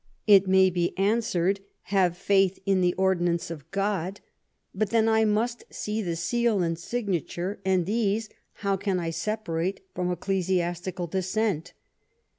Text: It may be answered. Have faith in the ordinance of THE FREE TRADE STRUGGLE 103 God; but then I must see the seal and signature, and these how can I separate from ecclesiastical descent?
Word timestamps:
It 0.25 0.47
may 0.47 0.71
be 0.71 0.97
answered. 0.97 1.59
Have 1.93 2.17
faith 2.17 2.57
in 2.65 2.81
the 2.81 2.95
ordinance 2.95 3.51
of 3.51 3.59
THE 3.59 3.63
FREE 3.65 3.69
TRADE 3.73 3.83
STRUGGLE 3.83 4.01
103 4.01 4.23
God; 4.23 4.79
but 4.79 4.89
then 4.89 5.07
I 5.07 5.25
must 5.25 5.63
see 5.69 6.01
the 6.01 6.15
seal 6.15 6.63
and 6.63 6.79
signature, 6.79 7.59
and 7.63 7.85
these 7.85 8.27
how 8.65 8.77
can 8.77 8.99
I 8.99 9.11
separate 9.11 9.81
from 9.93 10.09
ecclesiastical 10.11 11.05
descent? 11.05 11.73